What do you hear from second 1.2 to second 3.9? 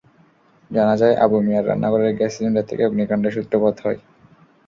আবু মিয়ার রান্নাঘরের gas cylinder থেকে অগ্নিকাণ্ডের সূত্রপাত